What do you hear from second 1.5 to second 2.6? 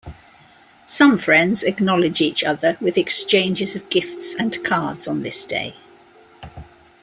acknowledge each